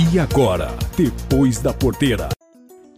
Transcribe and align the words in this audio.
E 0.00 0.16
agora, 0.16 0.68
depois 0.96 1.58
da 1.58 1.74
porteira. 1.74 2.28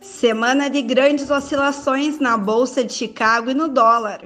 Semana 0.03 0.69
de 0.69 0.83
grandes 0.83 1.31
oscilações 1.31 2.19
na 2.19 2.37
Bolsa 2.37 2.85
de 2.85 2.93
Chicago 2.93 3.51
e 3.51 3.55
no 3.55 3.69
dólar. 3.69 4.21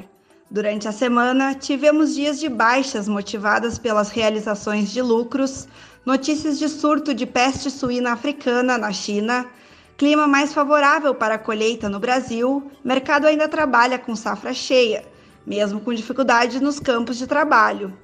Durante 0.51 0.89
a 0.89 0.93
semana, 0.93 1.55
tivemos 1.55 2.17
dias 2.17 2.41
de 2.41 2.49
baixas 2.49 3.07
motivadas 3.07 3.79
pelas 3.79 4.11
realizações 4.11 4.91
de 4.91 5.01
lucros, 5.01 5.69
notícias 6.05 6.59
de 6.59 6.69
surto 6.69 7.15
de 7.15 7.27
peste 7.27 7.71
suína 7.71 8.11
africana 8.11 8.77
na 8.77 8.91
China, 8.91 9.47
clima 9.97 10.27
mais 10.27 10.53
favorável 10.53 11.15
para 11.15 11.37
a 11.37 11.39
colheita 11.39 11.89
no 11.89 12.01
Brasil, 12.01 12.73
mercado 12.83 13.29
ainda 13.29 13.49
trabalha 13.49 14.01
com 14.01 14.17
safra 14.17 14.53
cheia, 14.53 15.05
mesmo 15.47 15.81
com 15.81 15.95
dificuldades 15.95 16.61
nos 16.61 16.81
campos 16.81 17.19
de 17.19 17.29
trabalho 17.29 17.97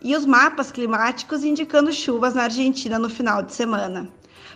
e 0.00 0.14
os 0.14 0.26
mapas 0.26 0.70
climáticos 0.70 1.44
indicando 1.44 1.92
chuvas 1.92 2.34
na 2.34 2.44
Argentina 2.44 2.98
no 2.98 3.08
final 3.08 3.42
de 3.42 3.54
semana. 3.54 4.08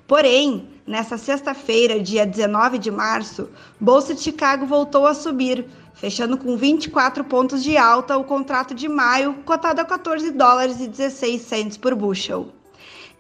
Porém, 0.07 0.69
nesta 0.87 1.19
sexta-feira, 1.19 2.01
dia 2.01 2.25
19 2.25 2.79
de 2.79 2.91
março, 2.91 3.51
Bolsa 3.79 4.15
de 4.15 4.23
Chicago 4.23 4.65
voltou 4.65 5.07
a 5.07 5.13
subir, 5.13 5.67
fechando 5.93 6.39
com 6.39 6.57
24 6.57 7.23
pontos 7.25 7.63
de 7.63 7.77
alta 7.77 8.17
o 8.17 8.25
contrato 8.25 8.75
de 8.75 8.89
maio, 8.89 9.35
cotado 9.45 9.81
a 9.81 9.85
14 9.85 10.31
dólares 10.31 10.81
e 10.81 10.89
16 10.89 11.43
cents 11.43 11.77
por 11.77 11.95
bushel. 11.95 12.49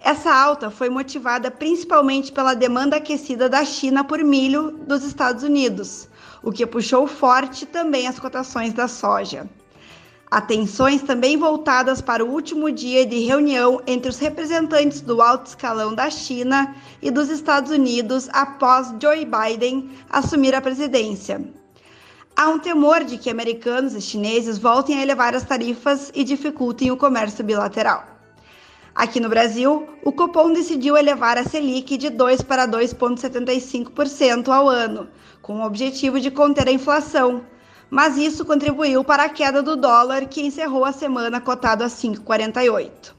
Essa 0.00 0.32
alta 0.32 0.70
foi 0.70 0.88
motivada 0.88 1.50
principalmente 1.50 2.30
pela 2.30 2.54
demanda 2.54 2.96
aquecida 2.96 3.48
da 3.48 3.64
China 3.64 4.04
por 4.04 4.22
milho 4.22 4.70
dos 4.86 5.04
Estados 5.04 5.42
Unidos, 5.42 6.08
o 6.42 6.52
que 6.52 6.64
puxou 6.64 7.06
forte 7.06 7.66
também 7.66 8.06
as 8.06 8.18
cotações 8.18 8.72
da 8.72 8.86
soja. 8.86 9.48
Atenções 10.30 11.00
também 11.00 11.38
voltadas 11.38 12.02
para 12.02 12.22
o 12.22 12.30
último 12.30 12.70
dia 12.70 13.06
de 13.06 13.18
reunião 13.20 13.80
entre 13.86 14.10
os 14.10 14.18
representantes 14.18 15.00
do 15.00 15.22
alto 15.22 15.46
escalão 15.46 15.94
da 15.94 16.10
China 16.10 16.74
e 17.00 17.10
dos 17.10 17.30
Estados 17.30 17.70
Unidos 17.70 18.28
após 18.30 18.94
Joe 19.00 19.24
Biden 19.24 19.88
assumir 20.10 20.54
a 20.54 20.60
presidência. 20.60 21.42
Há 22.36 22.50
um 22.50 22.58
temor 22.58 23.04
de 23.04 23.16
que 23.16 23.30
americanos 23.30 23.94
e 23.94 24.02
chineses 24.02 24.58
voltem 24.58 24.98
a 24.98 25.02
elevar 25.02 25.34
as 25.34 25.44
tarifas 25.44 26.12
e 26.14 26.22
dificultem 26.22 26.90
o 26.90 26.96
comércio 26.96 27.42
bilateral. 27.42 28.04
Aqui 28.94 29.20
no 29.20 29.30
Brasil, 29.30 29.88
o 30.04 30.12
Copom 30.12 30.52
decidiu 30.52 30.94
elevar 30.94 31.38
a 31.38 31.44
Selic 31.44 31.96
de 31.96 32.10
2 32.10 32.42
para 32.42 32.68
2,75% 32.68 34.48
ao 34.48 34.68
ano, 34.68 35.08
com 35.40 35.60
o 35.60 35.64
objetivo 35.64 36.20
de 36.20 36.30
conter 36.30 36.68
a 36.68 36.72
inflação 36.72 37.42
mas 37.90 38.16
isso 38.16 38.44
contribuiu 38.44 39.02
para 39.02 39.24
a 39.24 39.28
queda 39.28 39.62
do 39.62 39.76
dólar, 39.76 40.26
que 40.26 40.42
encerrou 40.42 40.84
a 40.84 40.92
semana 40.92 41.40
cotado 41.40 41.84
a 41.84 41.86
5,48. 41.86 43.16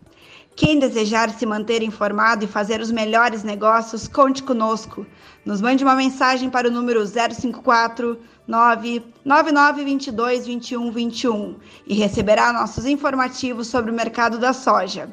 Quem 0.56 0.78
desejar 0.78 1.30
se 1.30 1.46
manter 1.46 1.82
informado 1.82 2.44
e 2.44 2.48
fazer 2.48 2.82
os 2.82 2.92
melhores 2.92 3.44
negócios, 3.44 4.10
conte 4.10 4.44
conosco. 4.44 5.06
Nos 5.46 5.62
mande 5.62 5.86
uma 5.86 5.96
mensagem 5.96 6.50
para 6.50 6.68
o 6.68 6.72
número 6.72 7.02
054 7.06 8.20
99922 8.46 10.46
2121 10.46 11.56
e 11.88 11.94
receberá 11.94 12.52
nossos 12.52 12.86
informativos 12.86 13.68
sobre 13.68 13.90
o 13.90 13.94
mercado 13.94 14.38
da 14.38 14.52
soja. 14.52 15.10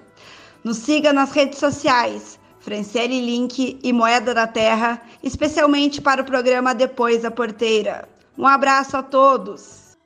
Nos 0.65 0.79
siga 0.79 1.13
nas 1.13 1.31
redes 1.31 1.61
sociais, 1.61 2.41
Franciele 2.59 3.21
Link 3.21 3.79
e 3.81 3.93
Moeda 3.93 4.35
da 4.35 4.49
Terra, 4.49 5.01
especialmente 5.23 6.01
para 6.01 6.23
o 6.23 6.25
programa 6.25 6.75
Depois 6.75 7.23
da 7.23 7.31
Porteira. 7.31 8.16
Um 8.39 8.47
abraço 8.47 8.97
a 8.97 9.03
todos. 9.03 9.97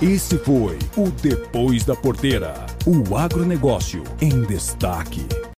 Esse 0.00 0.38
foi 0.38 0.78
o 0.96 1.10
Depois 1.10 1.84
da 1.84 1.96
Porteira, 1.96 2.54
o 2.86 3.16
agronegócio 3.16 4.04
em 4.20 4.42
destaque. 4.42 5.26